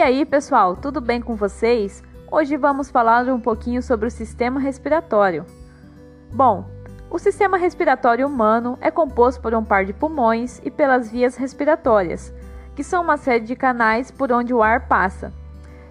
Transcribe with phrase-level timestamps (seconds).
[0.00, 2.02] E aí, pessoal, tudo bem com vocês?
[2.32, 5.44] Hoje vamos falar um pouquinho sobre o sistema respiratório.
[6.32, 6.64] Bom,
[7.10, 12.32] o sistema respiratório humano é composto por um par de pulmões e pelas vias respiratórias,
[12.74, 15.34] que são uma série de canais por onde o ar passa.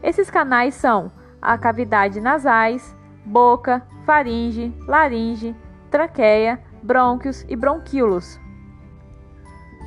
[0.01, 5.55] Esses canais são a cavidade nasais, boca, faringe, laringe,
[5.91, 8.39] traqueia, brônquios e bronquíolos.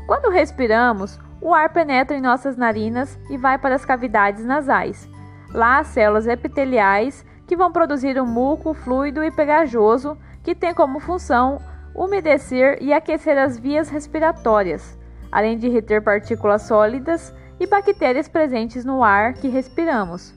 [0.07, 5.11] Quando respiramos, o ar penetra em nossas narinas e vai para as cavidades nasais.
[5.53, 11.01] Lá há células epiteliais que vão produzir um muco fluido e pegajoso que tem como
[11.01, 11.59] função
[11.95, 14.97] umedecer e aquecer as vias respiratórias,
[15.31, 20.33] além de reter partículas sólidas e bactérias presentes no ar que respiramos,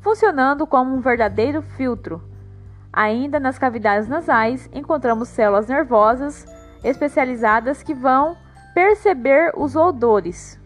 [0.00, 2.22] funcionando como um verdadeiro filtro.
[2.90, 6.46] Ainda nas cavidades nasais encontramos células nervosas
[6.82, 8.36] especializadas que vão
[8.76, 10.60] perceber os odores.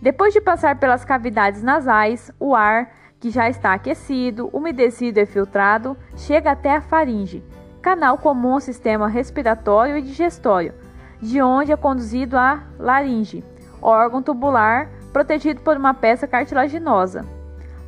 [0.00, 5.96] Depois de passar pelas cavidades nasais, o ar, que já está aquecido, umedecido e filtrado,
[6.16, 7.42] chega até a faringe,
[7.82, 10.72] canal comum ao sistema respiratório e digestório,
[11.20, 13.42] de onde é conduzido a laringe,
[13.82, 17.22] órgão tubular protegido por uma peça cartilaginosa.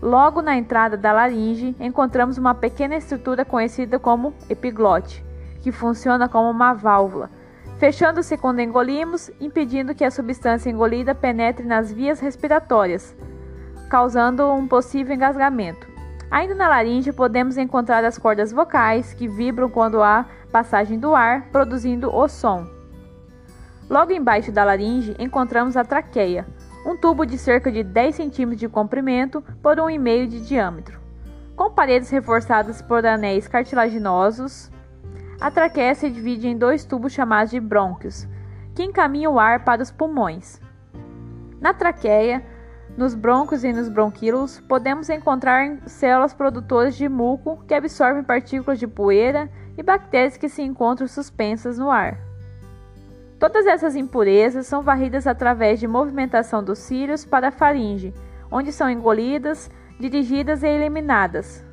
[0.03, 5.25] Logo na entrada da laringe, encontramos uma pequena estrutura conhecida como epiglote,
[5.63, 7.31] que funciona como uma válvula
[7.79, 13.15] fechando-se quando engolimos, impedindo que a substância engolida penetre nas vias respiratórias,
[13.91, 15.87] causando um possível engasgamento.
[16.31, 21.49] Ainda na laringe podemos encontrar as cordas vocais, que vibram quando há passagem do ar,
[21.53, 22.67] produzindo o som.
[23.89, 26.47] Logo embaixo da laringe encontramos a traqueia,
[26.85, 30.99] um tubo de cerca de 10 cm de comprimento por 1,5 de diâmetro,
[31.55, 34.71] com paredes reforçadas por anéis cartilaginosos
[35.41, 38.27] a traqueia se divide em dois tubos chamados de brônquios,
[38.75, 40.61] que encaminham o ar para os pulmões.
[41.61, 42.43] Na traqueia,
[42.97, 48.87] nos brônquios e nos bronquíolos, podemos encontrar células produtoras de muco que absorvem partículas de
[48.87, 52.19] poeira e bactérias que se encontram suspensas no ar.
[53.39, 58.15] Todas essas impurezas são varridas através de movimentação dos cílios para a faringe,
[58.51, 59.71] onde são engolidas,
[60.01, 61.66] dirigidas e eliminadas.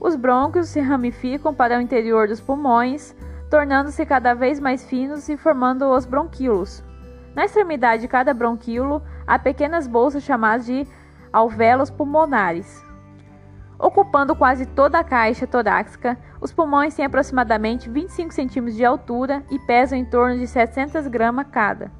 [0.00, 3.14] Os brônquios se ramificam para o interior dos pulmões,
[3.48, 6.82] tornando-se cada vez mais finos e formando os bronquíolos.
[7.34, 10.86] Na extremidade de cada bronquíolo há pequenas bolsas chamadas de
[11.32, 12.84] alvéolos pulmonares.
[13.78, 19.58] Ocupando quase toda a caixa torácica, os pulmões têm aproximadamente 25 cm de altura e
[19.58, 21.90] pesam em torno de 700 gramas cada.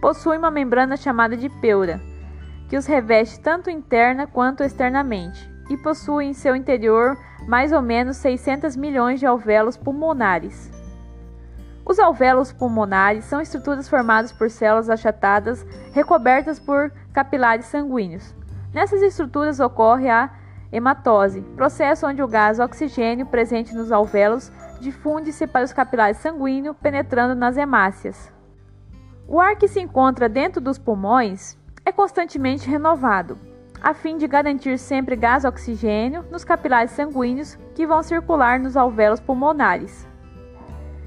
[0.00, 2.00] Possuem uma membrana chamada de pleura,
[2.68, 7.16] que os reveste tanto interna quanto externamente e possui em seu interior
[7.46, 10.70] mais ou menos 600 milhões de alvéolos pulmonares.
[11.86, 18.34] Os alvéolos pulmonares são estruturas formadas por células achatadas recobertas por capilares sanguíneos.
[18.72, 20.30] Nessas estruturas ocorre a
[20.70, 27.34] hematose, processo onde o gás oxigênio presente nos alvéolos difunde-se para os capilares sanguíneos, penetrando
[27.34, 28.32] nas hemácias.
[29.26, 33.38] O ar que se encontra dentro dos pulmões é constantemente renovado,
[33.80, 39.20] a fim de garantir sempre gás oxigênio nos capilares sanguíneos que vão circular nos alvéolos
[39.20, 40.06] pulmonares.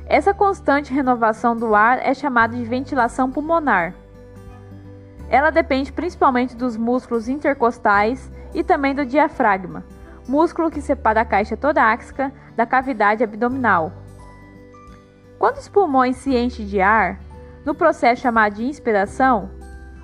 [0.05, 3.93] Essa constante renovação do ar é chamada de ventilação pulmonar.
[5.29, 9.83] Ela depende principalmente dos músculos intercostais e também do diafragma,
[10.27, 13.91] músculo que separa a caixa torácica da cavidade abdominal.
[15.39, 17.19] Quando os pulmões se enchem de ar,
[17.65, 19.49] no processo chamado de inspiração,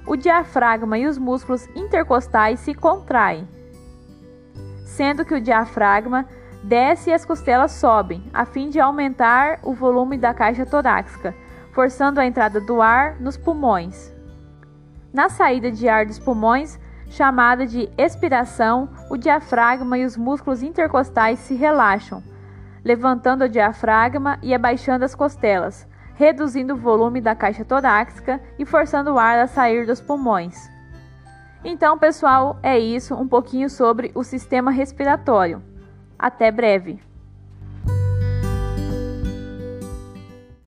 [0.10, 3.48] o diafragma e os músculos intercostais se contraem,
[4.84, 6.26] sendo que o diafragma
[6.64, 11.36] desce e as costelas sobem, a fim de aumentar o volume da caixa torácica,
[11.74, 14.12] forçando a entrada do ar nos pulmões.
[15.14, 16.80] Na saída de ar dos pulmões,
[17.12, 22.24] chamada de expiração, o diafragma e os músculos intercostais se relaxam,
[22.84, 25.88] levantando o diafragma e abaixando as costelas,
[26.20, 30.70] reduzindo o volume da caixa torácica e forçando o ar a sair dos pulmões.
[31.64, 35.64] Então, pessoal, é isso, um pouquinho sobre o sistema respiratório.
[36.20, 37.09] Até breve!